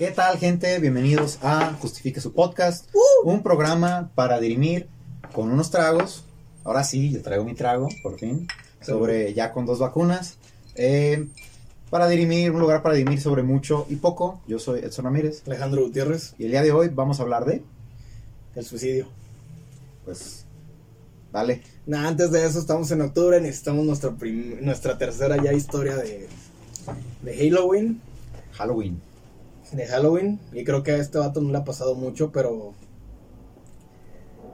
[0.00, 0.78] ¿Qué tal, gente?
[0.78, 3.28] Bienvenidos a Justifique su podcast, Uh.
[3.28, 4.88] un programa para dirimir
[5.34, 6.24] con unos tragos.
[6.64, 8.48] Ahora sí, yo traigo mi trago, por fin,
[8.80, 10.38] sobre ya con dos vacunas.
[10.74, 11.28] Eh,
[11.90, 14.40] para dirimir, un lugar para dirimir sobre mucho y poco.
[14.46, 17.62] Yo soy Edson Ramírez Alejandro Gutiérrez, y el día de hoy vamos a hablar de,
[18.54, 19.06] el suicidio.
[20.06, 20.46] pues,
[21.30, 21.60] dale.
[21.84, 24.14] Nah, antes de eso, estamos en octubre, necesitamos nuestra,
[24.62, 26.26] nuestra tercera ya historia de,
[27.20, 28.00] de Halloween.
[28.52, 29.09] Halloween.
[29.72, 30.40] De Halloween.
[30.52, 32.72] Y creo que a este vato no le ha pasado mucho, pero.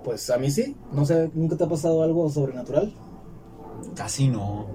[0.05, 0.77] Pues a mí sí.
[0.93, 2.95] No sé, ¿nunca te ha pasado algo sobrenatural?
[3.95, 4.67] Casi no.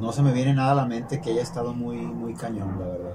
[0.00, 2.86] No se me viene nada a la mente que haya estado muy, muy cañón, la
[2.86, 3.14] verdad.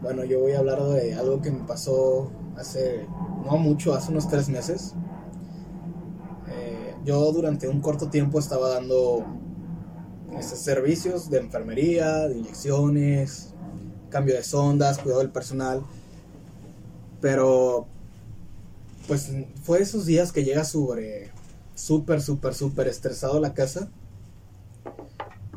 [0.00, 3.06] Bueno, yo voy a hablar de algo que me pasó hace.
[3.44, 4.94] No mucho, hace unos tres meses.
[6.48, 9.24] Eh, yo durante un corto tiempo estaba dando
[10.38, 13.49] estos servicios de enfermería, de inyecciones,
[14.10, 15.82] cambio de sondas, cuidado del personal.
[17.20, 17.86] Pero,
[19.06, 19.30] pues
[19.64, 21.30] fue esos días que llega sobre
[21.74, 23.88] súper, súper, súper estresado la casa.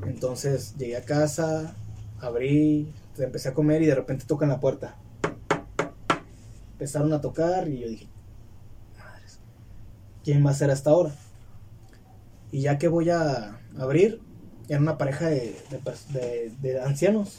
[0.05, 1.75] Entonces llegué a casa,
[2.19, 4.97] abrí, empecé a comer y de repente tocan la puerta.
[6.73, 8.07] Empezaron a tocar y yo dije,
[8.97, 9.39] madres,
[10.23, 11.15] ¿quién va a ser hasta ahora?
[12.51, 14.21] Y ya que voy a abrir,
[14.67, 15.79] era una pareja de, de
[16.19, 17.37] de- de ancianos.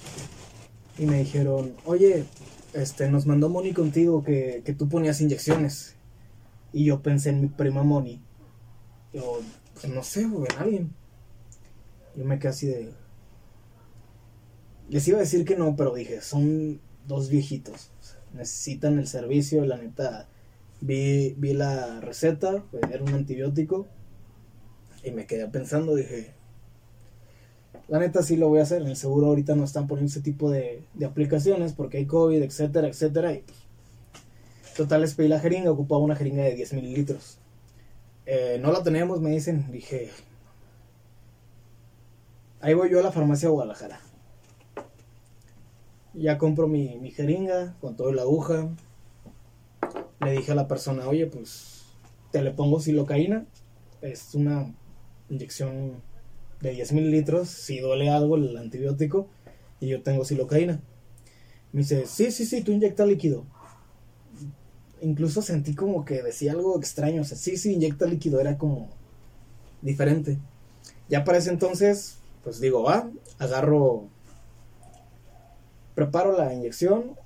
[0.98, 2.24] Y me dijeron, oye,
[2.72, 5.96] este, nos mandó Moni contigo que, que tú ponías inyecciones.
[6.72, 8.20] Y yo pensé en mi prima Moni.
[9.12, 9.40] Yo,
[9.74, 10.94] pues no sé, en alguien.
[12.16, 12.92] Yo me quedé así de...
[14.88, 17.90] Les iba a decir que no, pero dije, son dos viejitos.
[18.32, 20.28] necesitan el servicio, la neta.
[20.80, 23.86] Vi, vi la receta, era un antibiótico.
[25.02, 26.34] Y me quedé pensando, dije,
[27.88, 28.82] la neta sí lo voy a hacer.
[28.82, 32.88] En el seguro ahorita no están poniendo ese tipo de, aplicaciones porque hay COVID, etcétera,
[32.88, 33.32] etcétera.
[33.32, 33.58] Y pues,
[34.76, 37.38] total, les pedí la jeringa, ocupaba una jeringa de 10 mililitros.
[38.26, 39.70] Eh, no la tenemos, me dicen.
[39.70, 40.10] Dije,
[42.60, 44.00] ahí voy yo a la farmacia de Guadalajara.
[46.14, 48.68] Ya compro mi, mi jeringa con toda la aguja.
[50.20, 51.84] Le dije a la persona, oye, pues
[52.30, 53.44] te le pongo silocaína.
[54.00, 54.72] Es una
[55.28, 56.02] inyección
[56.68, 57.48] de 10 mililitros.
[57.48, 59.28] Si duele algo el antibiótico.
[59.80, 60.80] Y yo tengo silocaína.
[61.72, 63.44] Me dice, sí, sí, sí, tú inyecta líquido.
[65.00, 67.22] Incluso sentí como que decía algo extraño.
[67.22, 68.40] O sea, sí, sí, inyecta líquido.
[68.40, 68.88] Era como
[69.82, 70.38] diferente.
[71.08, 74.08] Ya para ese entonces, pues digo, va, agarro
[75.94, 77.16] preparo la inyección.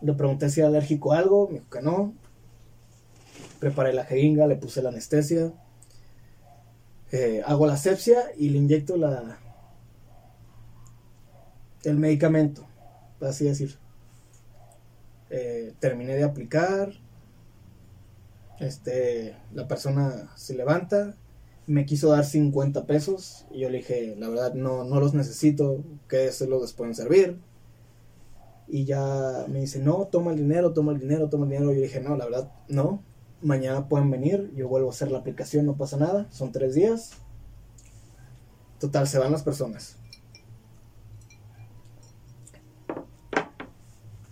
[0.00, 2.12] Le pregunté si era alérgico a algo, me dijo que no.
[3.60, 5.52] Preparé la jeringa, le puse la anestesia.
[7.16, 9.38] Eh, hago la asepsia y le inyecto la
[11.84, 12.66] el medicamento,
[13.20, 13.78] así decir.
[15.30, 16.92] Eh, terminé de aplicar.
[18.58, 21.14] Este, la persona se levanta,
[21.68, 25.84] me quiso dar 50 pesos y yo le dije, la verdad no, no los necesito,
[26.08, 27.38] que se los pueden servir.
[28.66, 31.72] Y ya me dice, no, toma el dinero, toma el dinero, toma el dinero.
[31.72, 33.04] Yo dije, no, la verdad, no.
[33.44, 36.26] Mañana pueden venir, yo vuelvo a hacer la aplicación, no pasa nada.
[36.30, 37.12] Son tres días.
[38.80, 39.96] Total, se van las personas.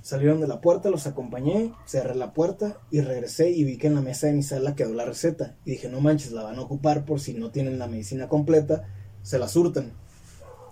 [0.00, 3.94] Salieron de la puerta, los acompañé, cerré la puerta y regresé y vi que en
[3.94, 5.56] la mesa de mi sala quedó la receta.
[5.64, 8.88] Y dije, no manches, la van a ocupar por si no tienen la medicina completa,
[9.22, 9.92] se la surtan.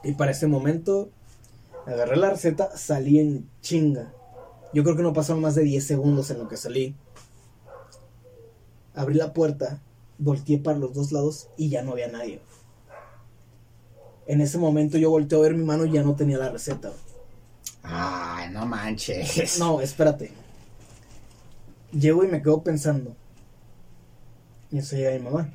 [0.02, 1.12] Y para ese momento
[1.86, 4.12] Agarré la receta, salí en chinga.
[4.72, 6.94] Yo creo que no pasaron más de 10 segundos en lo que salí.
[8.94, 9.80] Abrí la puerta,
[10.18, 12.40] volteé para los dos lados y ya no había nadie.
[14.26, 16.92] En ese momento yo volteé a ver mi mano y ya no tenía la receta.
[17.82, 19.58] Ay, no manches.
[19.58, 20.30] No, espérate.
[21.92, 23.16] Llego y me quedo pensando.
[24.70, 25.52] Y eso llega mi mamá.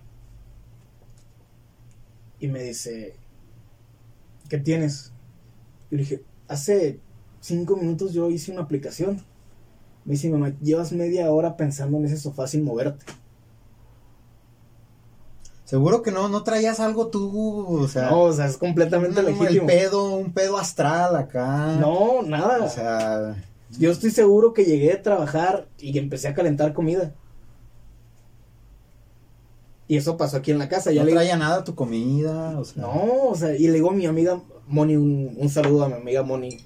[2.39, 3.15] Y me dice,
[4.49, 5.13] ¿qué tienes?
[5.89, 6.99] Yo le dije, hace
[7.39, 9.23] cinco minutos yo hice una aplicación.
[10.03, 13.05] Me dice, mamá, llevas media hora pensando en ese sofá sin moverte.
[15.65, 18.11] Seguro que no, no traías algo tú, o sea.
[18.11, 19.49] no, o sea, es completamente no, legítimo.
[19.49, 21.75] el pedo, un pedo astral acá.
[21.79, 22.63] No, nada.
[22.63, 23.35] O sea,
[23.79, 27.13] Yo estoy seguro que llegué a trabajar y empecé a calentar comida.
[29.87, 30.91] Y eso pasó aquí en la casa.
[30.91, 32.83] Ya no le traía nada tu comida, o sea.
[32.83, 35.95] No, o sea, y le digo a mi amiga Moni, un, un saludo a mi
[35.95, 36.59] amiga Moni.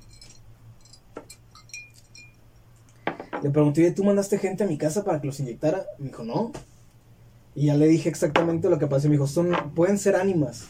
[3.41, 5.85] Le pregunté, "Oye, ¿tú mandaste gente a mi casa para que los inyectara?
[5.97, 6.51] Me dijo, no.
[7.59, 9.09] Y ya le dije exactamente lo que pasó.
[9.09, 10.67] Me dijo, son, pueden ser ánimas.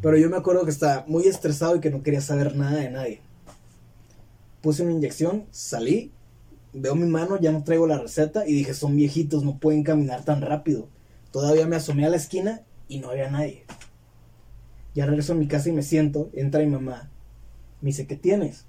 [0.00, 2.88] Pero yo me acuerdo que estaba muy estresado y que no quería saber nada de
[2.88, 3.20] nadie.
[4.62, 6.10] puse una inyección, salí,
[6.72, 10.24] veo mi mano, ya no traigo la receta y dije, son viejitos, no pueden caminar
[10.24, 10.88] tan rápido.
[11.30, 13.64] Todavía me asomé a la esquina y no había nadie.
[14.94, 17.10] Ya regreso a mi casa y me siento, entra mi mamá.
[17.82, 18.64] Me dice, ¿qué tienes?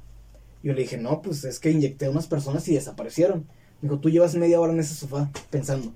[0.62, 3.48] Yo le dije, no, pues es que inyecté a unas personas y desaparecieron.
[3.82, 5.94] Me dijo, tú llevas media hora en ese sofá pensando.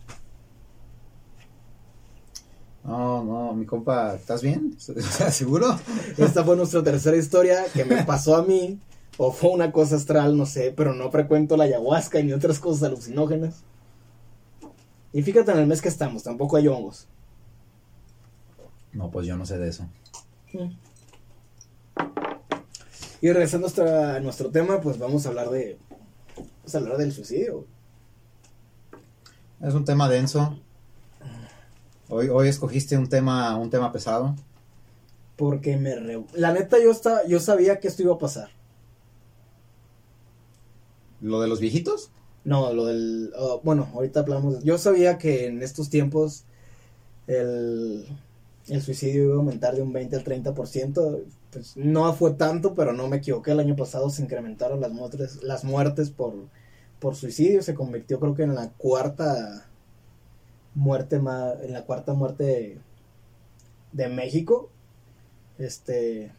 [2.88, 4.74] No, no, mi compa, ¿estás bien?
[4.78, 5.78] ¿Estás seguro?
[6.18, 8.80] Esta fue nuestra tercera historia que me pasó a mí.
[9.18, 12.84] O fue una cosa astral, no sé, pero no frecuento la ayahuasca ni otras cosas
[12.84, 13.64] alucinógenas.
[15.12, 17.08] Y fíjate en el mes que estamos, tampoco hay hongos.
[18.94, 19.86] No, pues yo no sé de eso.
[23.20, 25.78] Y regresando a nuestro, a nuestro tema, pues vamos a hablar de.
[26.38, 27.66] Vamos a hablar del suicidio.
[29.62, 30.58] Es un tema denso.
[32.10, 34.36] Hoy, hoy escogiste un tema, un tema pesado.
[35.36, 38.50] Porque me re- La neta, yo, estaba, yo sabía que esto iba a pasar.
[41.22, 42.12] ¿Lo de los viejitos?
[42.44, 43.32] No, lo del.
[43.38, 44.60] oh, bueno, ahorita hablamos.
[44.60, 46.44] de- Yo sabía que en estos tiempos
[47.28, 48.08] el,
[48.68, 51.24] el suicidio iba a aumentar de un 20 al 30%.
[51.52, 53.52] Pues no fue tanto, pero no me equivoqué.
[53.52, 56.34] El año pasado se incrementaron las muertes, las muertes por,
[57.00, 57.62] por suicidio.
[57.64, 59.66] Se convirtió, creo que, en la cuarta
[60.78, 61.60] muerte más.
[61.64, 62.78] En la cuarta muerte de,
[63.92, 64.70] de México.
[65.58, 66.32] Este.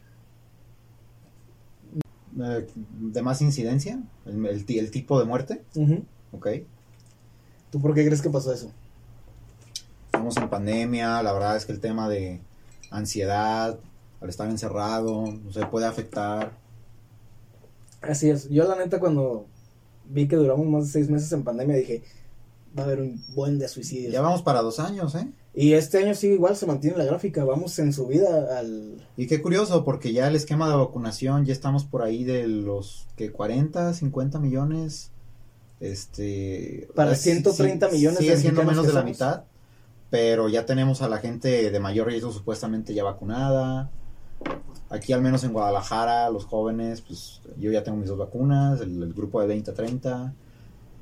[2.40, 2.66] Eh,
[3.00, 4.00] ¿De más incidencia?
[4.24, 5.64] ¿El, el ti- el tipo de muerte?
[5.74, 6.04] ujú.
[6.32, 6.48] Ok.
[7.70, 8.70] ¿Tú por qué crees que pasó eso?
[10.06, 12.40] Estamos en pandemia, la verdad es que el tema de
[12.90, 13.78] ansiedad,
[14.20, 16.52] al estar encerrado, se puede afectar.
[18.00, 18.48] Así es.
[18.48, 19.46] Yo la neta cuando
[20.08, 22.02] vi que duramos más de seis meses en pandemia dije,
[22.78, 24.12] va a haber un buen de suicidios.
[24.12, 25.28] Ya vamos para dos años, ¿eh?
[25.54, 27.44] Y este año sí igual se mantiene la gráfica.
[27.44, 29.04] Vamos en subida al...
[29.16, 33.06] Y qué curioso, porque ya el esquema de vacunación, ya estamos por ahí de los
[33.16, 35.10] que 40, 50 millones.
[35.80, 36.88] Este.
[36.94, 39.44] Para sí- 130 sí- millones de Sigue siendo menos de la mitad,
[40.10, 43.90] pero ya tenemos a la gente de mayor riesgo supuestamente ya vacunada.
[44.90, 49.02] Aquí, al menos en Guadalajara, los jóvenes, pues yo ya tengo mis dos vacunas, el,
[49.02, 50.34] el grupo de 20 a 30.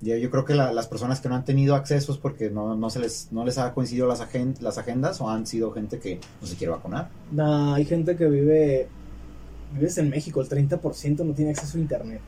[0.02, 2.76] Yo, yo creo que la- las personas que no han tenido acceso es porque no,
[2.76, 5.98] no, se les, no les ha coincidido las, agen- las agendas o han sido gente
[5.98, 7.08] que no se quiere vacunar.
[7.32, 8.88] Nah, hay gente que vive...
[9.74, 12.20] Vives en México, el 30% no tiene acceso a internet.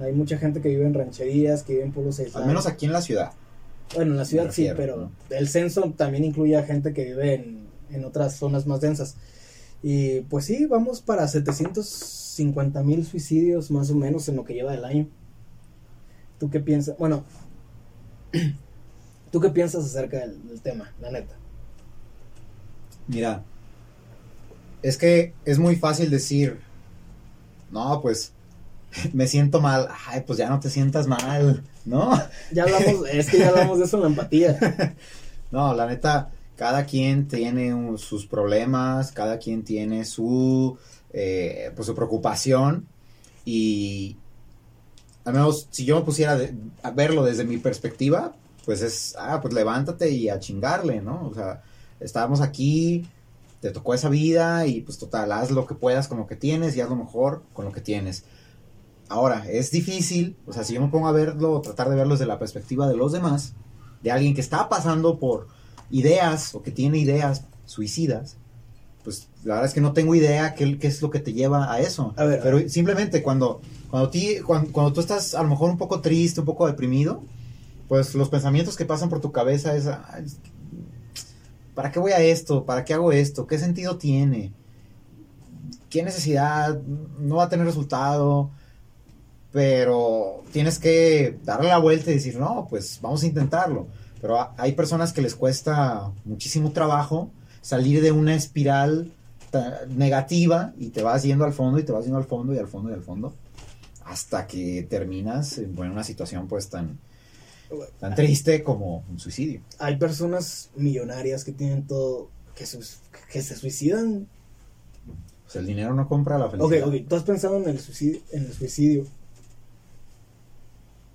[0.00, 2.42] Hay mucha gente que vive en rancherías, que vive en pueblos aislados.
[2.42, 3.32] Al menos aquí en la ciudad.
[3.94, 5.12] Bueno, en la ciudad sí, pero ¿no?
[5.30, 9.16] el censo también incluye a gente que vive en, en otras zonas más densas.
[9.82, 11.28] Y pues sí, vamos para
[12.36, 15.06] 750 mil suicidios más o menos en lo que lleva del año.
[16.38, 16.96] ¿Tú qué piensas?
[16.98, 17.24] Bueno,
[19.30, 21.34] ¿tú qué piensas acerca del, del tema, la neta?
[23.06, 23.42] Mira,
[24.82, 26.60] es que es muy fácil decir,
[27.70, 28.32] no, pues
[29.12, 29.88] me siento mal.
[30.06, 32.12] Ay, pues ya no te sientas mal, ¿no?
[32.52, 34.58] Ya hablamos, es que ya hablamos de eso en la empatía.
[35.52, 40.78] No, la neta, cada quien tiene un- sus problemas, cada quien tiene su,
[41.12, 42.86] eh, pues, su preocupación
[43.44, 44.16] y
[45.24, 46.38] al menos si yo me pusiera
[46.82, 51.26] a verlo desde mi perspectiva, pues es, ah, pues levántate y a chingarle, ¿no?
[51.28, 51.62] O sea,
[52.00, 53.06] estábamos aquí,
[53.60, 56.76] te tocó esa vida y pues total, haz lo que puedas con lo que tienes
[56.76, 58.24] y haz lo mejor con lo que tienes.
[59.08, 62.26] Ahora, es difícil, o sea, si yo me pongo a verlo, tratar de verlo desde
[62.26, 63.54] la perspectiva de los demás,
[64.02, 65.48] de alguien que está pasando por
[65.90, 68.36] ideas o que tiene ideas suicidas,
[69.44, 71.80] la verdad es que no tengo idea qué, qué es lo que te lleva a
[71.80, 72.14] eso.
[72.16, 75.70] A ver, a Pero simplemente cuando, cuando, ti- cuando, cuando tú estás a lo mejor
[75.70, 77.22] un poco triste, un poco deprimido,
[77.88, 80.24] pues los pensamientos que pasan por tu cabeza es, "Ay,
[81.74, 82.64] ¿para qué voy a esto?
[82.64, 83.46] ¿Para qué hago esto?
[83.46, 84.52] ¿Qué sentido tiene?
[85.90, 86.80] ¿Qué necesidad?
[87.18, 88.50] No va a tener resultado.
[89.52, 93.86] Pero tienes que darle la vuelta y decir, no, pues vamos a intentarlo.
[94.20, 97.30] Pero ha- hay personas que les cuesta muchísimo trabajo
[97.60, 99.12] salir de una espiral
[99.88, 102.68] negativa y te vas yendo al fondo y te vas yendo al fondo y al
[102.68, 103.34] fondo y al fondo
[104.04, 106.98] hasta que terminas en bueno, una situación pues tan,
[108.00, 109.60] tan triste como un suicidio.
[109.78, 112.98] Hay personas millonarias que tienen todo, que, sus-
[113.30, 114.26] que se suicidan.
[115.44, 116.88] Pues el dinero no compra la Ok, felicidad.
[116.88, 118.20] ok, ¿tú has pensado en el suicidio?
[118.32, 119.04] En el suicidio?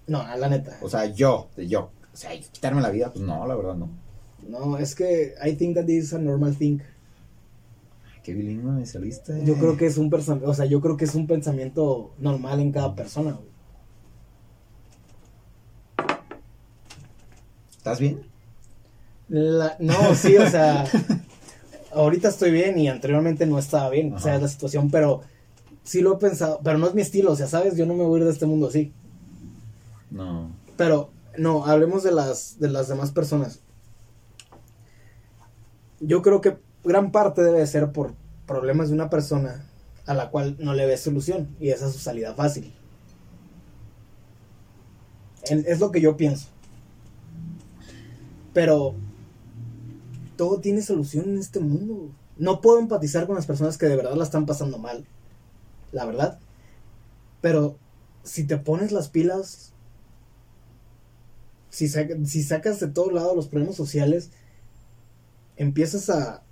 [0.08, 0.78] No, la neta.
[0.82, 1.92] O sea, yo, de yo.
[2.14, 3.90] O sea, quitarme la vida, pues no, la verdad no.
[4.48, 6.80] No, es que I think that this is a normal thing.
[8.28, 9.42] Qué bilingüe me saliste.
[9.46, 12.74] Yo creo que es un o sea, yo creo que es un pensamiento normal en
[12.74, 13.32] cada persona.
[13.32, 13.48] güey.
[17.78, 18.24] ¿Estás bien?
[19.30, 20.84] La- no, sí, o sea,
[21.94, 25.22] ahorita estoy bien y anteriormente no estaba bien, o sea, la situación, pero
[25.86, 28.04] sí lo he pensado, pero no es mi estilo, o sea, sabes, yo no me
[28.04, 28.92] voy a ir de este mundo así.
[30.12, 30.52] No.
[30.76, 33.62] Pero, no, hablemos de las, de las demás personas.
[36.02, 38.16] Yo creo que gran parte debe de ser por
[38.48, 39.66] problemas de una persona
[40.06, 42.74] a la cual no le ve solución y esa es su salida fácil.
[45.44, 46.48] Es lo que yo pienso.
[48.54, 48.96] Pero
[50.36, 52.12] todo tiene solución en este mundo.
[52.38, 55.06] No puedo empatizar con las personas que de verdad la están pasando mal.
[55.92, 56.40] La verdad.
[57.42, 57.78] Pero
[58.24, 59.74] si te pones las pilas,
[61.70, 64.32] si sacas de todos lados los problemas sociales,
[65.56, 66.44] empiezas a,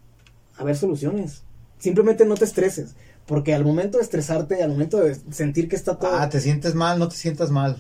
[0.58, 1.44] a ver soluciones.
[1.80, 2.96] Simplemente no te estreses.
[3.26, 6.12] Porque al momento de estresarte, al momento de sentir que está todo...
[6.16, 7.78] Ah, te sientes mal, no te sientas mal.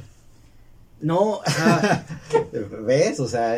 [1.01, 1.39] No.
[2.85, 3.19] ¿Ves?
[3.19, 3.57] O sea,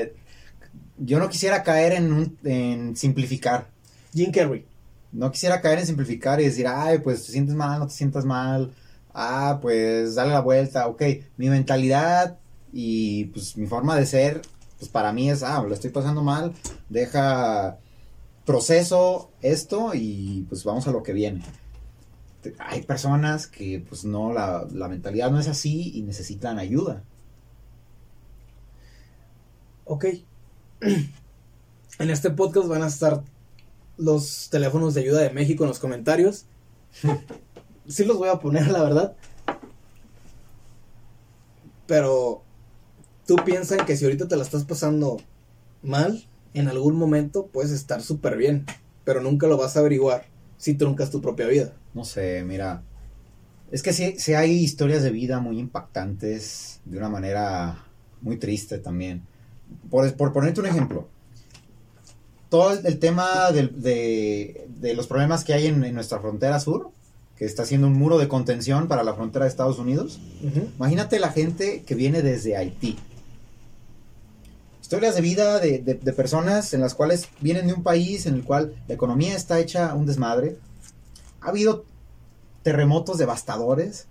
[0.98, 3.68] yo no quisiera caer en, un- en simplificar.
[4.14, 4.66] Jim Carrey.
[5.14, 8.26] No quisiera caer en simplificar y decir, ay, pues te sientes mal, no te sientas
[8.26, 8.74] mal.
[9.14, 10.88] Ah, pues dale la vuelta.
[10.88, 11.02] Ok,
[11.38, 12.38] mi mentalidad
[12.74, 14.42] y pues mi forma de ser,
[14.78, 16.54] pues para mí es, ah, lo estoy pasando mal.
[16.90, 17.78] Deja,
[18.48, 21.44] proceso esto y pues vamos a lo que viene.
[22.60, 27.04] Hay personas que pues no, la, la mentalidad no es así y necesitan ayuda.
[29.86, 30.06] Ok.
[32.00, 33.24] En este podcast van a estar
[33.98, 36.46] los teléfonos de ayuda de México en los comentarios.
[37.88, 39.16] Sí los voy a poner, la verdad.
[41.88, 42.44] Pero
[43.26, 45.22] tú piensas que si ahorita te la estás pasando
[45.82, 46.28] mal,
[46.60, 48.66] en algún momento puedes estar súper bien.
[49.04, 50.26] Pero nunca lo vas a averiguar
[50.58, 51.74] si truncas tu propia vida.
[51.94, 52.84] No sé, mira.
[53.72, 57.86] Es que sí, sí hay historias de vida muy impactantes, de una manera
[58.22, 59.24] muy triste también.
[59.90, 61.08] Por, por ponerte un ejemplo,
[62.50, 66.92] todo el, tema de, de los problemas que hay en, en nuestra frontera sur,
[67.38, 70.20] que está haciendo un muro de contención para la frontera de Estados Unidos,
[70.78, 72.98] imagínate la gente que viene desde Haití.
[74.88, 78.36] Historias de vida de, de- de personas en las cuales vienen de un país en
[78.36, 80.60] el cual la economía está hecha un desmadre.
[81.42, 81.84] Ha habido
[82.64, 84.08] terremotos devastadores.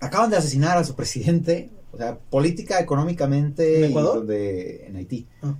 [0.00, 1.68] Acaban de asesinar a su presidente.
[1.92, 3.80] O sea, política económicamente.
[3.80, 4.14] ¿En y Ecuador?
[4.20, 5.28] donde- en Haití.
[5.42, 5.54] Ah.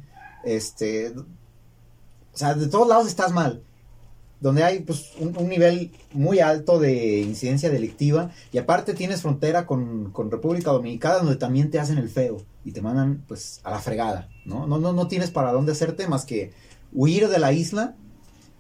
[0.44, 1.10] Este.
[1.10, 1.26] O
[2.32, 3.62] sea, de todos lados estás mal.
[4.40, 8.30] Donde hay pues, un, nivel muy alto de incidencia delictiva.
[8.52, 12.38] Y aparte tienes frontera con, con República Dominicana, donde también te hacen el feo.
[12.64, 14.28] Y te mandan pues a la fregada.
[14.44, 14.66] ¿no?
[14.66, 16.52] No, no, no tienes para dónde hacerte más que
[16.92, 17.94] huir de la isla.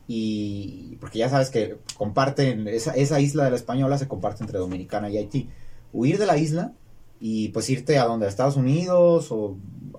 [0.06, 4.58] Y porque ya sabes que comparten, esa, esa isla de la española se comparte entre
[4.58, 5.48] Dominicana y Haití.
[5.92, 6.72] Huir de la isla
[7.20, 9.56] y pues irte a donde, a Estados Unidos o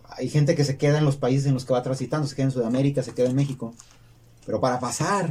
[0.09, 2.45] hay gente que se queda en los países en los que va transitando, se queda
[2.45, 3.73] en Sudamérica, se queda en México.
[4.45, 5.29] Pero para pasar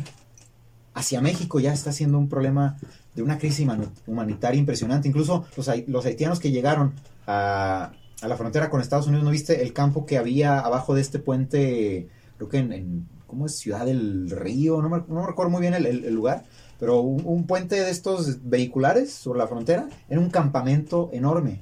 [0.94, 2.76] hacia México ya está siendo un problema
[3.14, 5.08] de una crisis humani- humanitaria impresionante.
[5.08, 6.94] Incluso los, hai- los haitianos que llegaron
[7.26, 7.92] a,
[8.22, 11.18] a la frontera con Estados Unidos, ¿no viste el campo que había abajo de este
[11.18, 12.08] puente?
[12.36, 13.56] Creo que en, en- ¿cómo es?
[13.56, 16.44] Ciudad del Río, no me, no recuerdo muy bien el, el- el lugar,
[16.80, 21.60] pero un, un puente de estos vehiculares sobre la frontera era un campamento enorme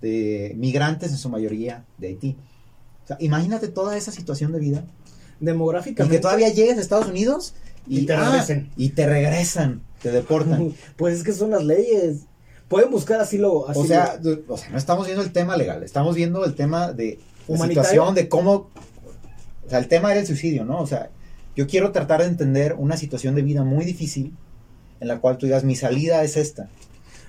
[0.00, 2.36] de migrantes en su mayoría de Haití.
[3.04, 4.84] O sea, imagínate toda esa situación de vida.
[5.40, 6.16] Y Demográficamente.
[6.16, 7.54] que todavía llegues a Estados Unidos
[7.90, 8.70] y, Y te ah, regresen.
[8.76, 10.72] y te regresan, te deportan.
[10.96, 12.20] Pues es que son las leyes.
[12.68, 13.52] Pueden buscar asilo.
[13.52, 13.86] o, asilo.
[13.86, 17.18] sea, du- o sea, no estamos viendo el tema legal, estamos viendo el tema de
[17.48, 18.70] la situación, de cómo...
[19.66, 20.80] O sea, el tema era el suicidio, ¿no?
[20.80, 21.10] O sea,
[21.56, 24.34] yo quiero tratar de entender una situación de vida muy difícil
[25.00, 26.68] en la cual tú digas, mi salida es esta.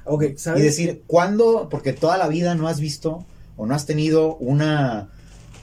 [0.05, 0.59] Ok, ¿sabes?
[0.61, 1.69] Y decir, ¿cuándo?
[1.69, 3.25] Porque toda la vida no has visto
[3.57, 5.09] o no has tenido una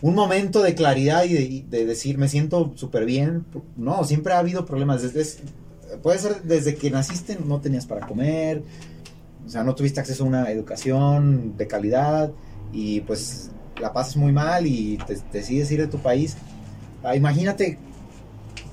[0.01, 3.45] un momento de claridad y de, decir, me siento súper bien.
[3.77, 5.03] No, siempre ha habido problemas.
[5.03, 5.41] Desde, es-
[6.03, 8.63] puede ser desde que naciste no tenías para comer,
[9.47, 12.31] o sea, no tuviste acceso a una educación de calidad
[12.73, 13.51] y pues
[13.81, 16.37] la pasas muy mal y te decides ir de tu país.
[17.03, 17.79] Ah, imagínate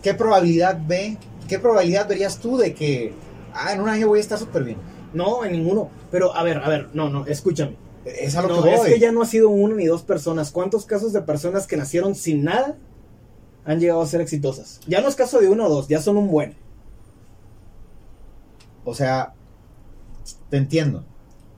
[0.04, 1.18] qué probabilidad ve,
[1.48, 3.14] qué probabilidad verías tú de que,
[3.54, 4.78] ah, en un año voy a estar súper bien.
[5.14, 5.90] No, en ninguno.
[6.12, 7.78] Pero, a ver, a ver, no, no, escúchame.
[8.06, 8.90] Es a lo No, que es voy.
[8.94, 10.52] que ya no ha sido una ni dos personas.
[10.52, 12.76] ¿Cuántos casos de personas que nacieron sin nada
[13.66, 14.80] han llegado a ser exitosas?
[14.88, 16.56] Ya no es caso de uno o dos, ya son un buen.
[18.84, 19.34] O sea,
[20.50, 21.04] te entiendo.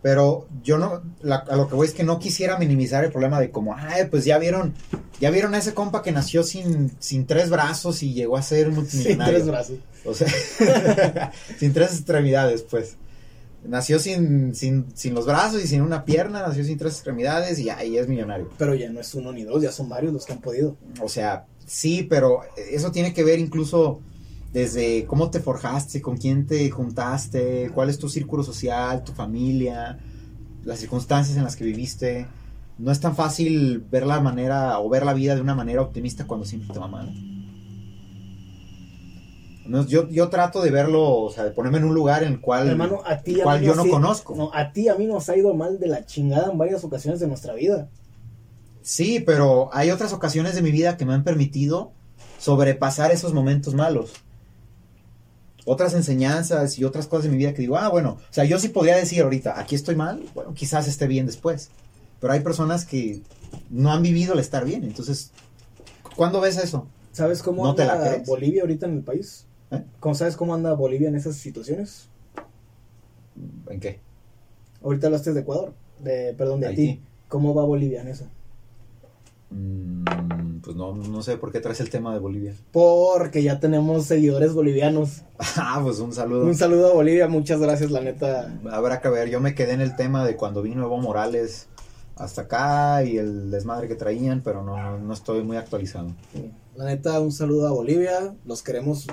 [0.01, 3.39] Pero yo no, la- a lo que voy es que no quisiera minimizar el problema
[3.39, 4.73] de como, ay, pues ya vieron,
[5.19, 8.65] ya vieron a ese compa que nació sin, sin tres brazos y llegó a ser
[8.67, 9.33] Sin multimillonario.
[9.35, 9.77] tres brazos.
[10.05, 10.27] O sea,
[11.59, 12.95] sin tres extremidades, pues.
[13.67, 17.69] Nació sin, sin, sin los brazos y sin una pierna, nació sin tres extremidades y
[17.69, 18.49] ahí es millonario.
[18.57, 20.77] Pero ya no es uno ni dos, ya son varios los que han podido.
[21.01, 23.99] O sea, sí, pero eso tiene que ver incluso
[24.53, 29.99] desde cómo te forjaste, con quién te juntaste, cuál es tu círculo social, tu familia,
[30.63, 32.25] las circunstancias en las que viviste.
[32.77, 36.25] No es tan fácil ver la manera o ver la vida de una manera optimista
[36.25, 37.36] cuando siempre te va mal.
[39.67, 42.41] No, yo, yo trato de verlo, o sea, de ponerme en un lugar en el
[42.41, 44.35] cual, Hermano, a ti el cual yo no conozco.
[44.35, 47.19] No, a ti a mí nos ha ido mal de la chingada en varias ocasiones
[47.19, 47.89] de nuestra vida.
[48.81, 51.91] Sí, pero hay otras ocasiones de mi vida que me han permitido
[52.39, 54.13] sobrepasar esos momentos malos.
[55.65, 58.57] Otras enseñanzas y otras cosas de mi vida que digo, ah, bueno, o sea, yo
[58.59, 61.69] sí podría decir ahorita, aquí estoy mal, bueno, quizás esté bien después.
[62.21, 63.21] Pero hay personas que
[63.69, 64.83] no han vivido el estar bien.
[64.83, 65.31] Entonces,
[66.15, 66.87] ¿cuándo ves eso?
[67.11, 68.27] ¿Sabes cómo ¿No te la anda crees?
[68.27, 69.46] Bolivia ahorita en el país?
[69.71, 69.83] ¿Eh?
[69.99, 72.09] ¿Cómo sabes cómo anda Bolivia en esas situaciones?
[73.69, 73.99] ¿En qué?
[74.83, 76.89] Ahorita hablaste de Ecuador, de, perdón, de Haití.
[76.89, 77.01] Haití.
[77.27, 78.25] ¿Cómo va Bolivia en eso?
[79.49, 82.53] Mm, pues no, no sé por qué traes el tema de Bolivia.
[82.71, 85.23] Porque ya tenemos seguidores bolivianos.
[85.57, 86.45] ah, pues un saludo.
[86.45, 88.57] Un saludo a Bolivia, muchas gracias, la neta.
[88.71, 91.67] Habrá que ver, yo me quedé en el tema de cuando vino Evo Morales
[92.15, 96.11] hasta acá y el desmadre que traían, pero no, no estoy muy actualizado.
[96.75, 98.33] La neta, un saludo a Bolivia.
[98.45, 99.07] Los queremos.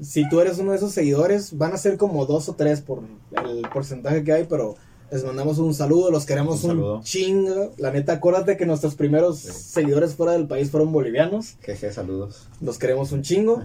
[0.00, 3.00] Si tú eres uno de esos seguidores, van a ser como dos o tres por
[3.44, 4.76] el porcentaje que hay, pero
[5.10, 7.72] les mandamos un saludo, los queremos Un chingo.
[7.78, 9.52] La neta, acuérdate que nuestros primeros Sí.
[9.52, 11.56] seguidores fuera del país fueron bolivianos.
[11.62, 12.48] Jeje, saludos.
[12.60, 13.62] Los queremos un chingo.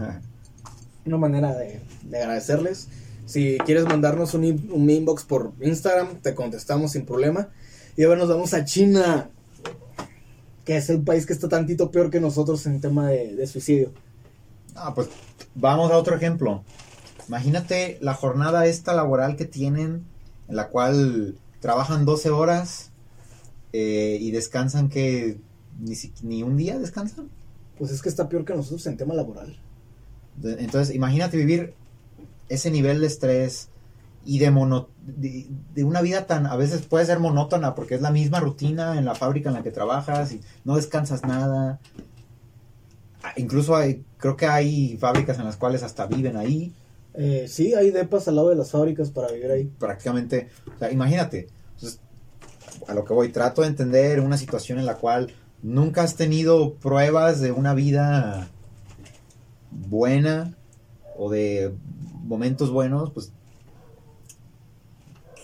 [1.06, 2.88] Una manera de, de agradecerles.
[3.26, 7.50] Si quieres mandarnos un, un inbox por Instagram, te contestamos sin problema.
[7.98, 9.30] Y ahora nos vamos a China,
[10.64, 13.92] que es el país que está tantito peor que nosotros en tema de, de suicidio.
[14.76, 15.10] Ah, pues
[15.56, 16.64] vamos a otro ejemplo.
[17.28, 20.06] Imagínate la jornada esta laboral que tienen,
[20.48, 22.92] en la cual trabajan 12 horas
[23.74, 25.40] eh, y descansan que
[25.80, 27.30] ni, ni un día descansan.
[27.78, 29.58] Pues es que está peor que nosotros en tema laboral.
[30.44, 31.74] Entonces, imagínate vivir
[32.50, 33.70] ese nivel de estrés
[34.26, 38.02] y de, mono, de, de una vida tan, a veces puede ser monótona porque es
[38.02, 41.80] la misma rutina en la fábrica en la que trabajas y no descansas nada.
[43.24, 46.72] Ah, Incluso hay, creo que hay fábricas en las cuales hasta viven ahí,
[47.14, 49.66] Eh, sí, hay depas al lado de las fábricas para vivir ahí.
[49.78, 50.48] prácticamente.
[50.74, 51.50] O sea, imagínate.
[51.76, 52.00] Entonces,
[52.88, 56.76] a lo que voy, trato de entender una situación en la cual nunca has tenido
[56.76, 58.48] pruebas de una vida
[59.72, 60.56] buena
[61.18, 61.74] o de
[62.24, 63.34] momentos buenos, pues,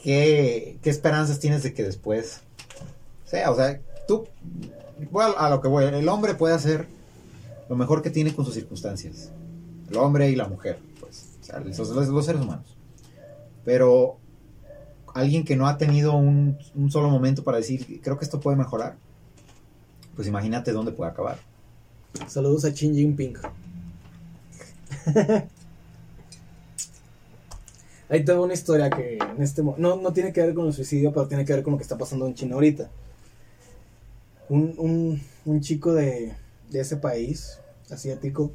[0.03, 2.41] ¿qué, qué esperanzas tienes de que después
[3.25, 3.51] sea?
[3.51, 4.25] O sea, tú,
[5.19, 6.87] a, a lo que voy, el hombre puede hacer
[7.69, 9.31] lo mejor que tiene con sus circunstancias.
[9.89, 12.75] El hombre y la mujer, pues, o sea, los, seres humanos.
[13.63, 14.17] Pero
[15.13, 18.57] alguien que no ha tenido un, un solo momento para decir, creo que esto puede
[18.57, 18.95] mejorar,
[20.15, 21.37] pues imagínate dónde puede acabar.
[22.27, 23.37] Saludos a Xi Jinping.
[28.09, 31.11] Ahí tengo una historia que en este no, no tiene que ver con el suicidio,
[31.11, 32.89] pero tiene que ver con lo que está pasando en China ahorita.
[34.49, 36.33] Un, un, un chico de,
[36.69, 38.53] de ese país, asiático,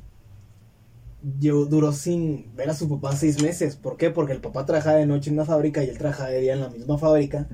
[1.41, 3.77] llevó- duró sin ver a su papá seis meses.
[3.77, 4.11] ¿Por qué?
[4.11, 6.61] Porque el papá trabajaba de noche en una fábrica y él trabajaba de día en
[6.61, 7.47] la misma fábrica.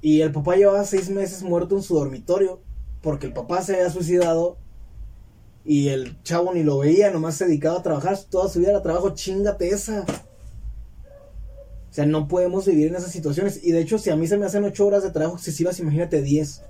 [0.00, 2.60] Y el papá llevaba seis meses muerto en su dormitorio
[3.02, 4.58] porque el papá se había suicidado
[5.64, 8.82] y el chavo ni lo veía, nomás se dedicaba a trabajar toda su vida era
[8.82, 10.04] trabajo, chingate esa.
[11.90, 13.62] O sea, no podemos vivir en esas situaciones.
[13.64, 16.22] Y de hecho, si a mí se me hacen ocho horas de trabajo excesivas, imagínate
[16.22, 16.62] 10,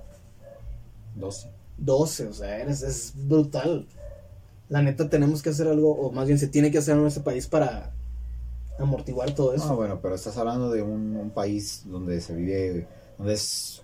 [1.15, 1.49] 12.
[1.79, 3.87] 12, o sea, eres, es brutal.
[4.69, 7.21] La neta, tenemos que hacer algo, o más bien se tiene que hacer en ese
[7.21, 7.91] país para
[8.77, 9.67] amortiguar todo eso.
[9.67, 12.87] No, bueno, pero estás hablando de un, un país donde se vive,
[13.17, 13.81] donde es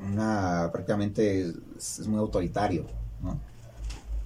[0.00, 1.42] una, prácticamente
[1.76, 2.86] es, es muy autoritario,
[3.22, 3.38] ¿no?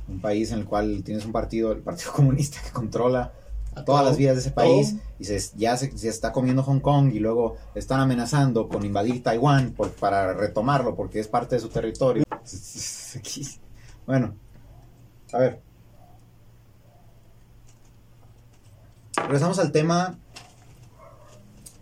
[0.09, 3.33] Un país en el cual tienes un partido, el Partido Comunista, que controla
[3.79, 6.81] A todas las vías de ese país y se, ya se, se está comiendo Hong
[6.81, 11.61] Kong y luego están amenazando con invadir Taiwán por- para retomarlo porque es parte de
[11.61, 12.25] su territorio.
[14.07, 14.35] Bueno,
[15.35, 15.61] a ver.
[19.17, 20.19] Regresamos al tema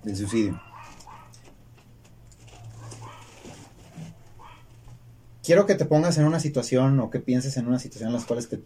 [0.03, 0.61] del suicidio.
[5.45, 8.25] Quiero que te pongas en una situación o que pienses en una situación en las
[8.25, 8.61] cuales te,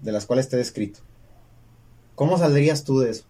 [0.00, 1.00] de las cuales te he descrito.
[2.14, 3.24] ¿Cómo saldrías tú de eso?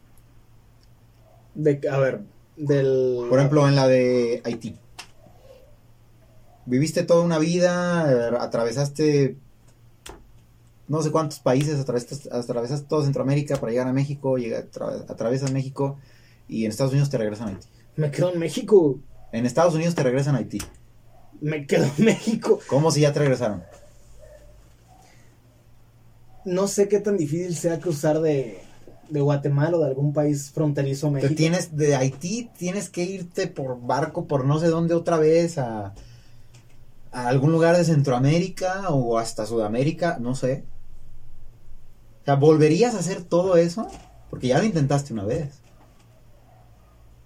[1.55, 2.23] De, a ver,
[2.57, 3.27] del...
[3.29, 4.77] Por ejemplo, en la de Haití.
[6.67, 9.37] Viviste toda una vida, atravesaste
[10.89, 15.51] no sé cuántos países, atravesaste, atravesaste todo Centroamérica para llegar a México, llega, atra- atraviesas
[15.51, 15.99] México
[16.49, 17.67] y en Estados Unidos te regresan a Haití.
[17.97, 18.99] Me quedo en México.
[19.33, 20.59] En Estados Unidos te regresan a Haití.
[21.41, 22.61] Me quedo en México.
[22.69, 23.63] ¿Cómo si ya te regresaron?
[26.45, 28.61] no sé qué tan difícil sea cruzar de,
[29.13, 31.35] de Guatemala o de algún país fronterizo Te México.
[31.37, 35.95] tienes de Haití, tienes que irte por barco por no sé dónde otra vez a,
[37.13, 40.65] a algún lugar de Centroamérica o hasta Sudamérica, no sé.
[42.23, 43.87] O sea, ¿volverías a hacer todo eso?
[44.31, 45.61] Porque ya lo intentaste una vez.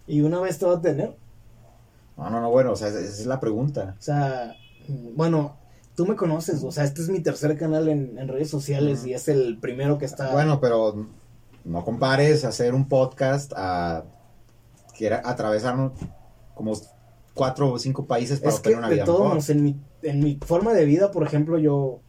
[0.07, 1.16] Y una vez te va a tener.
[2.16, 3.94] No, no, no, bueno, o sea, esa es la pregunta.
[3.99, 4.57] O sea,
[5.14, 5.57] bueno,
[5.94, 9.12] tú me conoces, o sea, este es mi tercer canal en, en redes sociales y
[9.12, 10.33] es el primero que está...
[10.33, 11.07] Bueno, pero
[11.66, 14.05] no compares hacer un podcast a
[14.96, 15.92] que era atravesar
[16.55, 16.72] como
[17.35, 19.50] cuatro o cinco países para es que obtener una de vida todos mejor.
[19.50, 22.00] en mi, en mi forma de vida, por ejemplo, yo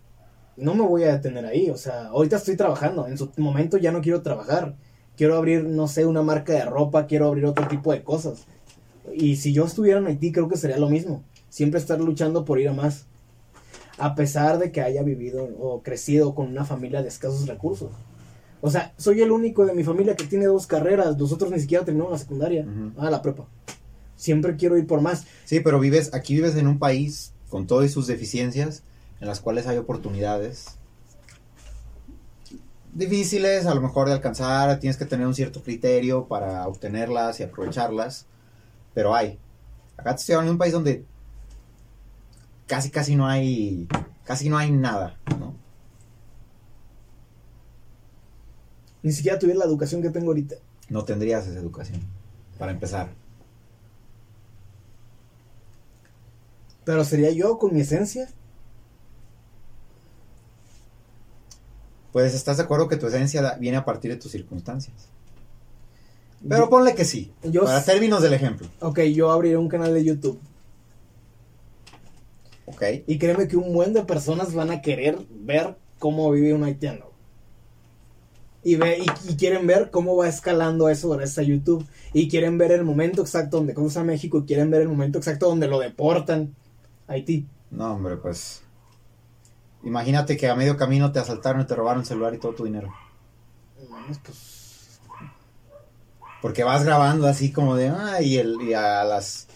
[0.56, 1.70] no me voy a detener ahí.
[1.70, 4.76] O sea, ahorita estoy trabajando, en su momento ya no quiero trabajar.
[5.16, 8.46] Quiero abrir, no sé, una marca de ropa, quiero abrir otro tipo de cosas.
[9.12, 11.24] Y si yo estuviera en Haití, creo que sería lo mismo.
[11.50, 13.08] Siempre estar luchando por ir a más.
[13.98, 17.90] A pesar de que haya vivido o crecido con una familia de escasos recursos.
[18.62, 21.18] O sea, soy el único de mi familia que tiene dos carreras.
[21.18, 22.64] Los otros ni siquiera terminaron la secundaria.
[22.64, 22.94] Ujú.
[22.98, 23.46] Ah, la prepa.
[24.16, 25.26] Siempre quiero ir por más.
[25.46, 28.84] Sí, pero vives, aquí vives en un país con todas sus deficiencias,
[29.22, 30.78] en las cuales hay oportunidades
[32.98, 37.44] difíciles a lo mejor de alcanzar, tienes que tener un cierto criterio para obtenerlas y
[37.44, 38.26] aprovecharlas,
[38.94, 39.38] pero hay.
[39.98, 41.06] Acá te estoy hablando de un país donde
[42.66, 43.88] casi casi no hay,
[44.26, 45.54] casi no hay nada, ¿no?
[49.08, 50.58] Ni siquiera tuviera la educación que tengo ahorita.
[50.90, 52.02] No tendrías esa educación,
[52.60, 53.08] para empezar.
[56.84, 58.28] Pero sería yo con mi esencia.
[62.12, 65.08] Pues estás de acuerdo que tu esencia viene a partir de tus circunstancias.
[66.46, 68.68] Pero ponle que sí, Yo para términos del ejemplo.
[68.82, 70.38] Ok, yo abriré un canal de YouTube.
[72.66, 72.84] Ok.
[73.08, 77.08] Y créeme que un buen de personas van a querer ver cómo vive un haitiano.
[78.68, 81.88] Y, ve, y, y quieren ver cómo va escalando eso gracias a YouTube.
[82.12, 84.40] Y quieren ver el momento exacto donde cruza México.
[84.40, 86.54] Y quieren ver el momento exacto donde lo deportan
[87.08, 87.48] a Haití.
[87.72, 88.64] No, hombre, pues.
[89.84, 92.66] Imagínate que a medio camino te asaltaron y te robaron el celular y todo tu
[92.66, 92.94] dinero.
[94.26, 95.00] Pues,
[96.42, 97.88] Porque vas grabando así como de.
[97.88, 99.47] Ah, y, el, y a las.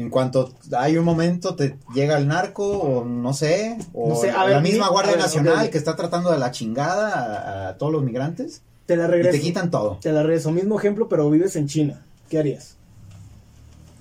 [0.00, 4.30] En cuanto hay un momento, te llega el narco, o no sé, o No sé,
[4.30, 7.68] a la ver, misma mi- Guardia ver, Nacional que está tratando de la chingada a,
[7.68, 9.36] a todos los migrantes te la y regreso.
[9.36, 9.98] te quitan todo.
[10.00, 10.50] Te la regreso.
[10.52, 12.00] Mismo ejemplo, pero vives en China.
[12.28, 12.76] ¿Qué harías?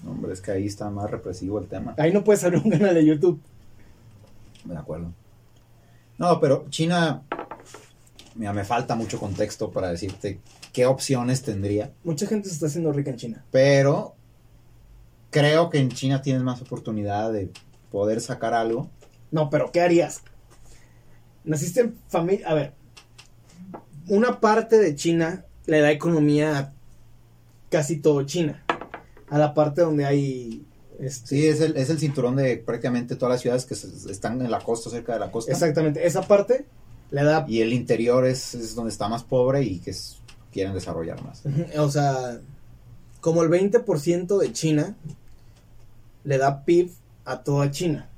[0.08, 1.94] Hombre, es que ahí está más represivo el tema.
[1.98, 3.40] Ahí no puedes abrir un canal de YouTube.
[4.64, 5.12] De acuerdo.
[6.18, 7.22] No, pero China.
[8.36, 10.40] Mira, me falta mucho contexto para decirte
[10.72, 11.92] qué opciones tendría.
[12.06, 13.44] Mucha gente se está haciendo rica en China.
[13.52, 14.16] Pero
[15.30, 17.50] creo que en China tienes más oportunidad de
[17.92, 18.90] poder sacar algo.
[19.32, 20.22] No, pero ¿qué harías?
[21.44, 22.48] Naciste en familia.
[22.50, 22.74] A ver,
[24.08, 26.74] una parte de China le da economía a
[27.70, 28.64] casi todo China.
[29.30, 30.66] A la parte donde hay.
[31.00, 34.42] este, Sí, es el, es el cinturón de prácticamente todas las ciudades que se- están
[34.42, 35.52] en la costa, cerca de la costa.
[35.52, 36.66] Exactamente, esa parte
[37.12, 37.46] le da.
[37.48, 40.18] Y el interior es, es donde está más pobre y que es-
[40.52, 41.44] quieren desarrollar más.
[41.78, 42.40] O sea,
[43.22, 44.96] como el 20% de China
[46.24, 46.92] le da PIB
[47.26, 48.10] a toda China.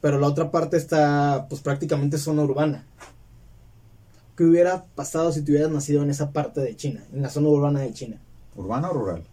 [0.00, 2.86] Pero la otra parte está, pues prácticamente zona urbana.
[4.36, 7.48] ¿Qué hubiera pasado si te hubieras nacido en esa parte de China, en la zona
[7.48, 8.20] urbana de China?
[8.56, 9.24] ¿Urbano o rural?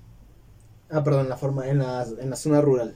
[0.90, 2.96] Ah, perdón, la forma, en la, en la zona rural.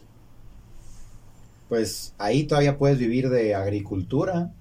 [1.69, 4.51] Pues ahí todavía puedes vivir de agricultura,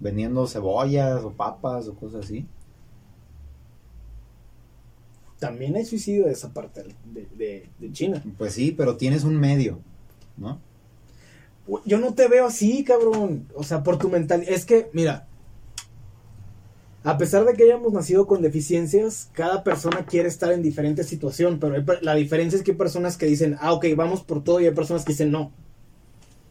[0.00, 2.46] vendiendo cebollas o papas o cosas así.
[5.40, 8.22] También hay suicidio de esa parte de, de- de China.
[8.38, 9.80] Pues sí, pero tienes un medio,
[10.36, 10.60] ¿no?
[11.84, 13.46] Yo no te veo así, cabrón.
[13.54, 14.44] O sea, por tu mental.
[14.46, 15.26] Es que, mira.
[17.02, 21.58] A pesar de que hayamos nacido con deficiencias, cada persona quiere estar en diferente situación.
[21.58, 24.60] Pero hay la diferencia es que hay personas que dicen, ah, ok, vamos por todo.
[24.60, 25.50] Y hay personas que dicen, no.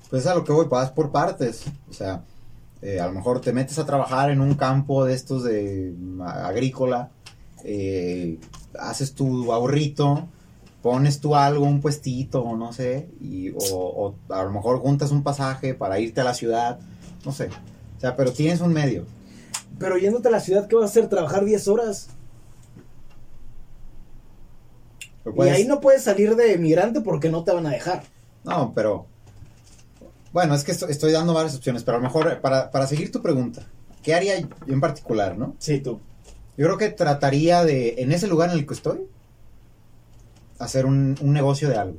[0.09, 1.65] Pues a lo que voy, vas por partes.
[1.89, 2.23] O sea,
[2.81, 6.21] eh, a lo mejor te metes a trabajar en un campo de estos de mm,
[6.21, 7.11] agrícola,
[7.63, 8.39] eh,
[8.77, 10.27] haces tu ahorrito,
[10.81, 13.55] pones tú algo, un puestito, o no sé, y, o,
[14.29, 16.79] o a lo mejor juntas un pasaje para irte a la ciudad,
[17.25, 17.49] no sé.
[17.97, 19.05] O sea, pero tienes un medio.
[19.77, 21.07] Pero yéndote a la ciudad, ¿qué vas a hacer?
[21.09, 22.07] Trabajar 10 horas.
[25.25, 28.03] Y ahí no puedes salir de migrante porque no te van a dejar.
[28.43, 29.05] No, pero.
[30.31, 32.87] Bueno, es que esto- estoy dando varias opciones, pero a lo mejor eh, para, para
[32.87, 33.63] seguir tu pregunta,
[34.03, 35.55] ¿qué haría yo en particular, no?
[35.59, 35.99] Sí, tú.
[36.59, 38.99] Yo creo que trataría de, en ese lugar en el que estoy,
[40.59, 41.97] hacer un, un negocio de algo.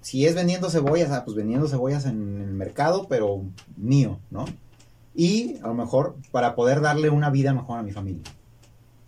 [0.00, 3.42] Si es vendiendo cebollas, ah, pues vendiendo cebollas en el mercado, pero
[3.76, 4.44] mío, ¿no?
[5.16, 8.22] y a lo mejor para poder darle una vida mejor a mi familia.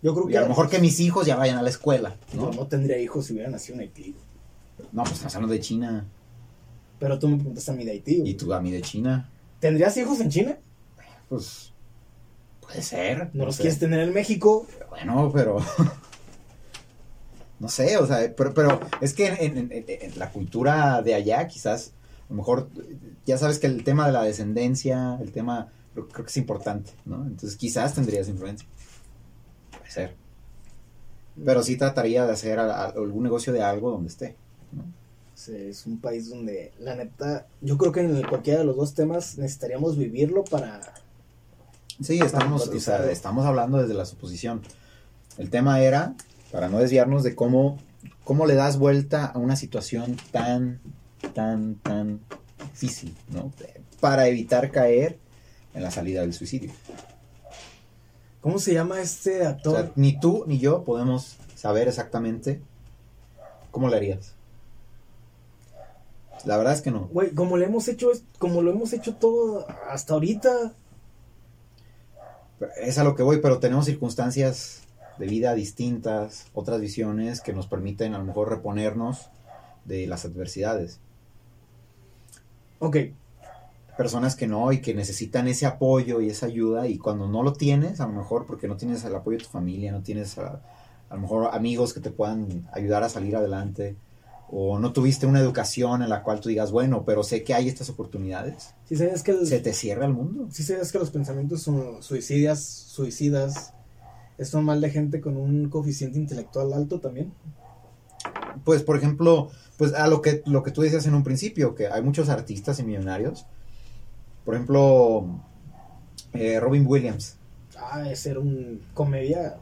[0.01, 2.17] Yo creo Y que a lo mejor que mis hijos ya vayan a la escuela,
[2.33, 2.47] ¿no?
[2.47, 2.51] ¿no?
[2.51, 4.15] no tendría hijos si hubiera nacido en Haití.
[4.91, 6.07] No, pues hablando de China
[6.99, 8.19] Pero tú me preguntaste a mí de Haití.
[8.19, 8.31] güey.
[8.31, 9.29] y tú a mí de China.
[9.59, 10.57] ¿Tendrías hijos en China?
[11.27, 11.73] Pues
[12.69, 13.29] puede ser.
[13.33, 13.63] ¿No los sé.
[13.63, 14.65] quieres tener en México?
[14.89, 15.57] Bueno, pero.
[17.59, 21.13] no sé, o sea, pero, pero es que en, en- en- en la cultura de
[21.13, 21.91] allá, quizás,
[22.29, 22.69] a lo mejor,
[23.25, 26.91] ya sabes que el tema de la descendencia, el tema, creo, creo que es importante,
[27.05, 27.17] ¿no?
[27.25, 28.67] Entonces, quizás tendrías influencia.
[29.77, 30.15] Puede ser.
[31.43, 34.35] Pero sí trataría de hacer a- a- algún negocio de algo donde esté.
[34.71, 34.83] ¿no?
[35.35, 38.93] Sí, es un país donde, la neta, yo creo que en cualquiera de los dos
[38.93, 40.79] temas necesitaríamos vivirlo para...
[42.01, 44.61] Sí, estamos, o sea, estamos hablando desde la suposición.
[45.37, 46.15] El tema era,
[46.51, 47.77] para no desviarnos de cómo,
[48.23, 50.79] cómo le das vuelta a una situación tan,
[51.33, 52.21] tan, tan
[52.71, 53.51] difícil, ¿no?
[53.99, 55.19] Para evitar caer
[55.73, 56.71] en la salida del suicidio.
[58.41, 59.75] ¿Cómo se llama este O actor?
[59.75, 62.61] sea, ni tú ni yo podemos saber exactamente
[63.71, 64.35] cómo le harías.
[66.45, 67.09] La verdad es que no.
[67.11, 70.71] Güey, como lo hemos hecho, como lo hemos hecho todo hasta ahorita,
[72.81, 74.81] Es a lo que voy, pero tenemos circunstancias
[75.17, 79.29] de vida distintas, otras visiones que nos permiten a lo mejor reponernos
[79.85, 80.99] de las adversidades.
[82.79, 82.97] ok,
[83.97, 87.51] Personas que no y que necesitan ese apoyo y esa ayuda y cuando no lo
[87.51, 90.61] tienes, a lo mejor porque no tienes el apoyo de tu familia, no tienes a,
[91.09, 93.97] a lo mejor amigos que te puedan ayudar a salir adelante
[94.51, 97.67] o no tuviste una educación en la cual tú digas, bueno, pero sé que hay
[97.67, 100.47] estas oportunidades, si que el- se te cierra el mundo.
[100.51, 103.73] ¿Sí sabías que los pensamientos son suicidas, suicidas
[104.37, 107.33] es normal de gente con un coeficiente intelectual alto también?
[108.63, 111.87] Pues, por ejemplo, pues a lo que, lo que tú decías en un principio, que
[111.87, 113.45] hay muchos artistas y millonarios.
[114.45, 115.27] Por ejemplo,
[116.33, 117.37] eh, Robin Williams.
[117.77, 119.57] Ah, es ser un comedia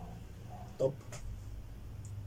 [0.78, 0.94] top.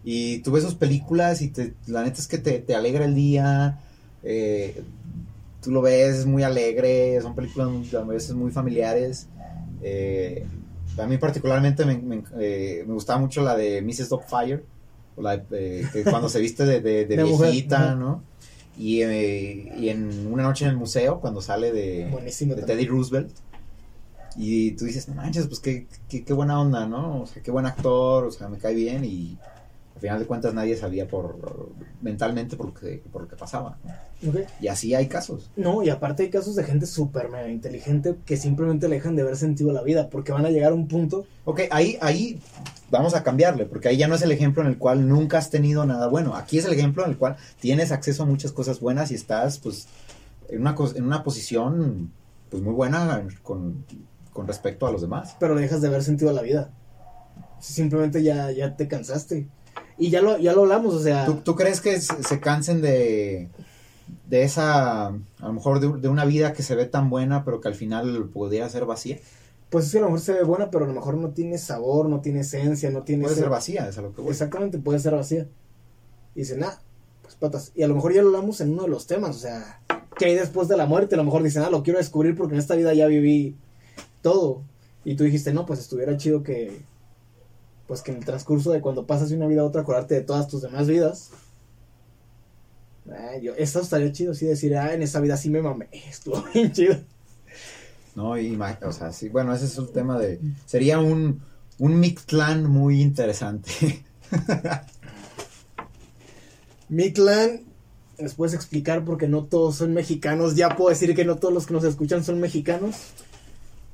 [0.04, 3.14] Y tú ves sus películas y te, la neta es que te, te alegra el
[3.14, 3.78] día.
[4.22, 4.82] eh,
[5.62, 7.20] tú lo ves, es muy alegre.
[7.20, 9.26] Son películas a veces muy familiares.
[9.82, 10.46] eh,
[10.98, 14.08] a mí particularmente me, me, eh, me gustaba mucho la de Mrs.
[14.08, 14.62] Dogfire.
[15.16, 17.94] O la de, eh, que cuando se viste de, de, de viejita.
[17.94, 18.22] ¿no?
[18.78, 22.06] Y, y en Una noche en el museo, cuando sale de,
[22.56, 22.62] de.
[22.62, 23.30] Teddy Roosevelt.
[24.36, 27.22] Y tú dices, no manches, pues qué, qué, qué buena onda, ¿no?
[27.22, 29.36] O sea, qué buen actor, o sea, me cae bien y
[30.00, 31.68] al final de cuentas nadie sabía por
[32.00, 33.76] mentalmente por lo que, por lo que pasaba.
[34.58, 35.50] Y así hay casos.
[35.56, 39.24] No, y aparte hay casos de gente súper mega inteligente que simplemente le dejan de
[39.24, 41.26] ver sentido a la vida porque van a llegar a un punto.
[41.44, 42.40] Ok, ahí, ahí
[42.90, 45.50] vamos a cambiarle, porque ahí ya no es el ejemplo en el cual nunca has
[45.50, 46.34] tenido nada bueno.
[46.34, 49.58] Aquí es el ejemplo en el cual tienes acceso a muchas cosas buenas y estás,
[49.58, 49.86] pues,
[50.48, 52.10] en una, en una posición,
[52.48, 53.84] pues, muy buena con,
[54.32, 55.36] con respecto a los demás.
[55.38, 56.70] pero le dejas de ver sentido a la vida.
[57.58, 59.46] Simplemente ya, ya te cansaste.
[60.00, 62.80] Y ya lo, ya lo hablamos, o sea, ¿Tú, tú crees que se, se cansen
[62.80, 63.48] de,
[64.28, 67.60] de esa, a lo mejor de, de una vida que se ve tan buena, pero
[67.60, 69.18] que al final pudiera ser vacía?
[69.70, 72.08] pues sí, a lo mejor se ve buena, pero a lo mejor no tiene sabor,
[72.08, 73.22] no tiene esencia, no tiene...
[73.22, 74.32] Puede ser vacía, es a lo que voy.
[74.32, 75.46] Exactamente, puede ser vacía.
[76.34, 76.80] Y dicen, ah,
[77.22, 77.70] pues patas.
[77.76, 79.80] Y a lo mejor ya lo hablamos en uno de los temas, o sea,
[80.18, 81.14] ¿qué hay después de la muerte?
[81.14, 83.56] A lo mejor dicen, ah, lo quiero descubrir porque en esta vida ya viví
[84.22, 84.62] todo.
[85.04, 86.82] Y tú dijiste, no, pues estuviera chido que,
[87.90, 90.20] pues que en el transcurso de cuando pasas de una vida a otra, acordarte de
[90.20, 91.31] todas tus demás vidas.
[93.42, 96.70] Yo, esto estaría chido, sí, decir, ah, en esa vida sí me mamé, estuvo bien
[96.70, 96.94] chido.
[98.14, 101.42] No, y, o sea, sí, bueno, ese es el tema de, sería un,
[101.79, 104.05] un Mictlán muy interesante.
[106.88, 107.62] Mi clan,
[108.20, 110.55] ¿les puedes explicar porque no todos son mexicanos?
[110.55, 112.94] Ya puedo decir que no todos los que nos escuchan son mexicanos.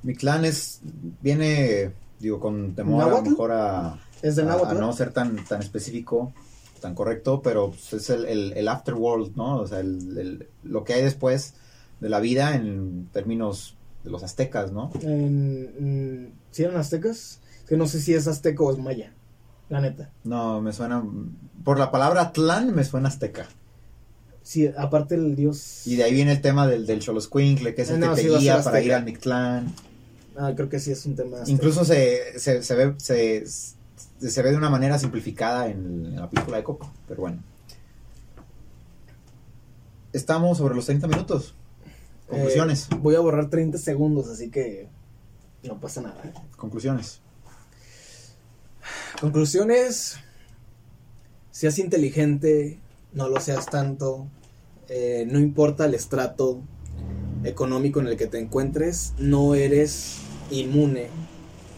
[0.03, 0.81] Mictlán es,
[1.23, 4.79] viene, digo, con temor a lo mejor a, Es de a- a Náhuatl.
[4.81, 6.33] no ser tan, tan específico,
[6.81, 9.57] tan correcto, pero pues, es el, el, el afterworld, ¿no?
[9.59, 11.55] O sea, el, lo que hay después
[12.01, 14.91] de la vida en términos de los aztecas, ¿no?
[15.03, 17.41] En, ¿Sí eran aztecas?
[17.69, 19.13] Que no sé si es azteca o es maya.
[19.69, 20.11] La neta.
[20.23, 21.03] No, me suena,
[21.65, 23.47] por la palabra tlán me suena azteca.
[24.43, 25.85] Sí, aparte el dios.
[25.89, 28.29] Y de ahí viene el tema del, del Xoloscuincle, que es el No, que te
[28.39, 29.75] guía para ir al Mictlán.
[30.38, 31.38] Ah, creo que sí es un tema.
[31.46, 36.29] Incluso se, se, se ve se, se ve de una manera simplificada en, en la
[36.29, 37.42] película de Coco, pero bueno.
[40.12, 41.55] Estamos sobre los 30 minutos.
[42.29, 42.88] Conclusiones.
[42.90, 44.88] Eh, voy a borrar 30 segundos, así que
[45.62, 46.16] no pasa nada.
[46.57, 47.20] Conclusiones.
[49.20, 50.18] Conclusiones.
[51.51, 52.79] Seas inteligente,
[53.12, 54.27] no lo seas tanto.
[54.88, 56.61] eh, no importa el estrato.
[57.44, 60.16] económico en el que te encuentres, no eres
[60.51, 61.09] inmune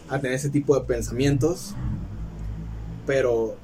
[0.09, 1.75] a tener ese tipo de pensamientos.
[3.05, 3.57] Pero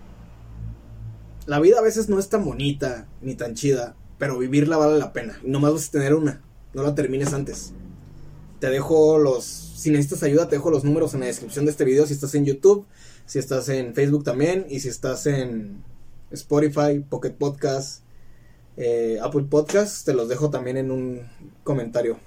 [1.45, 5.13] la vida a veces no es tan bonita ni tan chida, pero vivirla vale la
[5.13, 5.39] pena.
[5.43, 6.41] Nomás vas a tener una,
[6.73, 7.73] no la termines antes.
[8.59, 11.85] Te dejo los, si necesitas ayuda, te dejo los números en la descripción de este
[11.85, 12.85] video si estás en YouTube,
[13.25, 15.83] si estás en Facebook también y si estás en
[16.31, 18.01] Spotify, Pocket Podcast,
[18.77, 21.21] eh, Apple Podcast, te los dejo también en un
[21.63, 22.17] comentario,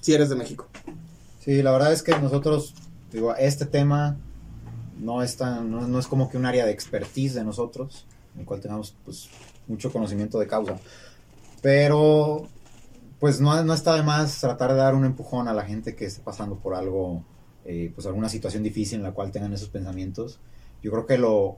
[0.00, 0.68] si eres de México.
[1.48, 2.74] Sí, la verdad es que nosotros,
[3.10, 4.18] digo, este tema
[4.98, 8.40] no es, tan, no, no es como que un área de expertise de nosotros, en
[8.40, 9.30] el cual tengamos pues,
[9.66, 10.78] mucho conocimiento de causa.
[11.62, 12.46] Pero,
[13.18, 16.04] pues no, no está de más tratar de dar un empujón a la gente que
[16.04, 17.24] esté pasando por algo,
[17.64, 20.40] eh, pues alguna situación difícil en la cual tengan esos pensamientos.
[20.82, 21.56] Yo creo que lo,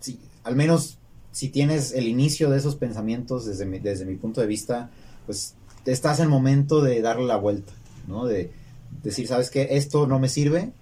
[0.00, 0.98] sí, al menos
[1.30, 4.90] si tienes el inicio de esos pensamientos desde mi, desde mi punto de vista,
[5.26, 5.54] pues
[5.86, 7.72] estás en el momento de darle la vuelta,
[8.08, 8.26] ¿no?
[8.26, 8.57] De
[9.02, 9.68] decir, ¿sabes qué?
[9.72, 10.72] Esto no me sirve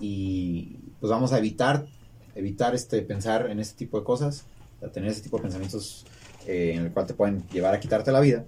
[0.00, 1.86] y pues vamos a evitar,
[2.34, 4.44] evitar este, pensar en este tipo de cosas,
[4.82, 6.04] a tener ese tipo de pensamientos
[6.46, 8.44] eh, en el cual te pueden llevar a quitarte la vida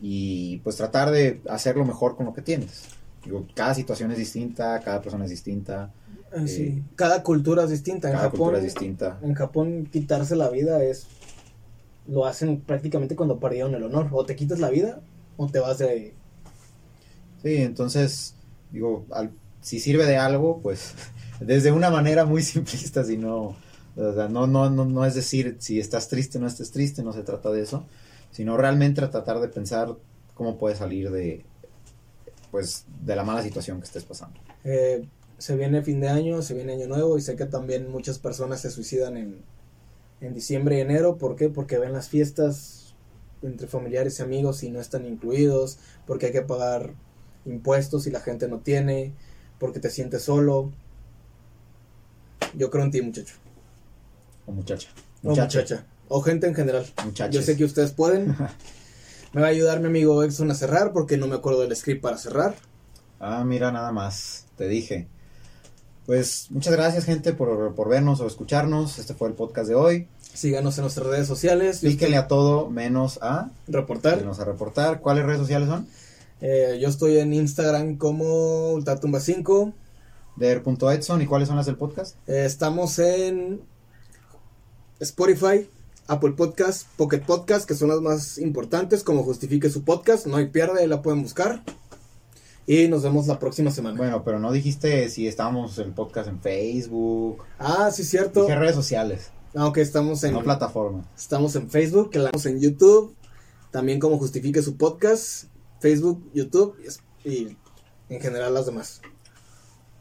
[0.00, 2.84] y pues tratar de hacerlo mejor con lo que tienes.
[3.24, 5.92] Digo, cada situación es distinta, cada persona es distinta.
[6.32, 6.82] Eh, sí.
[6.94, 8.10] Cada cultura es distinta.
[8.10, 9.18] En Japón, cultura es distinta.
[9.22, 11.06] En Japón quitarse la vida es
[12.06, 14.08] lo hacen prácticamente cuando perdieron el honor.
[14.12, 15.00] O te quitas la vida
[15.36, 16.14] o te vas de
[17.46, 18.34] Sí, entonces,
[18.72, 19.30] digo, al-
[19.60, 20.94] si sirve de algo, pues
[21.40, 23.54] desde una manera muy simplista, si no,
[23.94, 27.04] o sea, no, no, no, no es decir si estás triste o no estés triste,
[27.04, 27.84] no se trata de eso,
[28.32, 29.94] sino realmente tratar de pensar
[30.34, 31.44] cómo puedes salir de,
[32.50, 34.40] pues, de la mala situación que estés pasando.
[34.64, 35.06] Eh,
[35.38, 38.60] se viene fin de año, se viene año nuevo y sé que también muchas personas
[38.60, 39.36] se suicidan en,
[40.20, 41.16] en diciembre y enero.
[41.16, 41.48] ¿Por qué?
[41.48, 42.94] Porque ven las fiestas
[43.42, 46.94] entre familiares y amigos y no están incluidos, porque hay que pagar
[47.46, 49.12] impuestos y la gente no tiene,
[49.58, 50.72] porque te sientes solo.
[52.54, 53.34] Yo creo en ti, muchacho.
[54.46, 54.88] O muchacha.
[55.22, 55.84] O muchacha.
[56.08, 56.86] O gente en general.
[57.04, 57.34] Muchachos.
[57.34, 58.36] Yo sé que ustedes pueden.
[59.32, 62.00] Me va a ayudar mi amigo Exxon a cerrar porque no me acuerdo del script
[62.00, 62.54] para cerrar.
[63.20, 65.08] Ah, mira, nada más, te dije.
[66.06, 68.98] Pues muchas gracias gente por, por vernos o escucharnos.
[68.98, 70.08] Este fue el podcast de hoy.
[70.32, 71.80] Síganos en nuestras redes sociales.
[71.80, 73.50] Píquenle a todo menos a...
[73.66, 74.18] reportar.
[74.18, 75.00] Menos a reportar.
[75.00, 75.86] ¿Cuáles redes sociales son?
[76.40, 79.72] Eh, yo estoy en Instagram como Ultratumba5.
[80.36, 81.22] Der.edson.
[81.22, 82.16] ¿Y cuáles son las del podcast?
[82.28, 83.62] Eh, estamos en
[85.00, 85.68] Spotify,
[86.06, 89.02] Apple Podcast, Pocket Podcast, que son las más importantes.
[89.02, 91.62] Como justifique su podcast, no hay pierde, ahí la pueden buscar.
[92.66, 93.96] Y nos vemos la próxima semana.
[93.96, 97.38] Bueno, pero no dijiste si estábamos el podcast en Facebook.
[97.58, 98.42] Ah, sí, cierto.
[98.42, 101.08] Dije redes sociales, Aunque estamos en, no plataforma.
[101.16, 103.14] estamos en Facebook, que la en YouTube.
[103.70, 105.44] También como justifique su podcast,
[105.80, 106.76] Facebook, YouTube
[107.24, 107.56] y
[108.08, 109.00] en general las demás.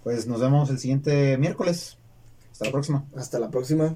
[0.04, 1.98] Pues nos vemos el siguiente miércoles.
[2.52, 3.06] Hasta la próxima.
[3.16, 3.96] Hasta la próxima.